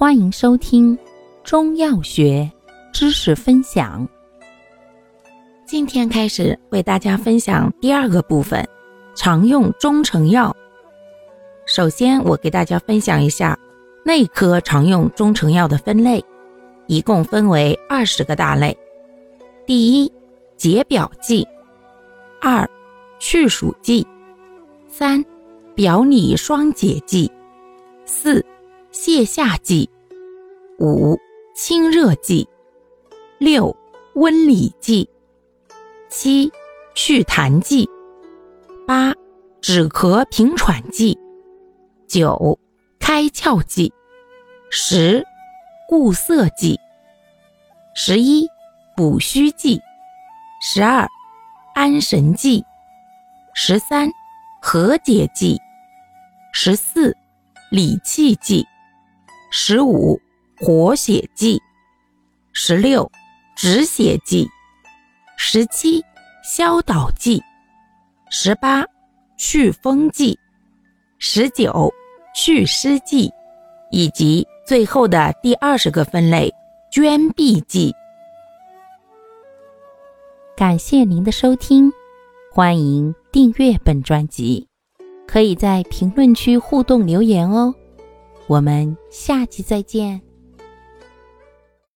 [0.00, 0.98] 欢迎收听
[1.44, 2.50] 中药学
[2.90, 4.08] 知识分享。
[5.66, 8.66] 今天开始为大家分享第二个部分，
[9.14, 10.56] 常用中成药。
[11.66, 13.54] 首先，我给大家分享一下
[14.02, 16.24] 内科常用中成药的分类，
[16.86, 18.74] 一共分为二十个大类。
[19.66, 20.10] 第一，
[20.56, 21.46] 解表剂；
[22.40, 22.66] 二，
[23.18, 24.02] 去暑剂；
[24.88, 25.22] 三，
[25.74, 27.30] 表里双解剂；
[28.06, 28.42] 四，
[29.02, 29.88] 泻下剂；
[30.78, 31.18] 五，
[31.54, 32.46] 清热剂；
[33.38, 33.74] 六，
[34.14, 35.08] 温里剂。
[36.10, 36.52] 七、
[36.94, 37.88] 祛痰剂；
[38.86, 39.14] 八、
[39.62, 41.16] 止咳平喘剂；
[42.06, 42.58] 九、
[42.98, 43.90] 开窍剂；
[44.70, 45.24] 十、
[45.88, 46.76] 固涩剂；
[47.94, 48.46] 十一、
[48.94, 49.80] 补虚剂；
[50.60, 51.08] 十二、
[51.74, 52.62] 安神剂；
[53.54, 54.10] 十三、
[54.60, 55.56] 和解剂；
[56.52, 57.16] 十四、
[57.70, 58.62] 理气剂；
[59.52, 60.20] 十五、
[60.56, 61.58] 活血剂；
[62.52, 63.10] 十六、
[63.56, 64.48] 止血剂。
[65.36, 66.00] 十七，
[66.44, 67.40] 消导剂；
[68.30, 68.84] 十八，
[69.36, 70.38] 祛风剂；
[71.18, 71.92] 十九，
[72.32, 73.28] 祛湿剂，
[73.90, 76.52] 以及最后的第二十个分类——
[76.92, 77.92] 捐闭剂。
[80.56, 81.90] 感谢您的收听，
[82.52, 84.68] 欢迎订阅本专辑，
[85.26, 87.74] 可以在评论区互动留言哦。
[88.50, 90.29] 我们下期再见。